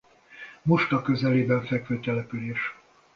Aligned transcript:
Muska 0.65 1.01
közelében 1.01 1.65
fekvő 1.65 1.99
település. 1.99 2.75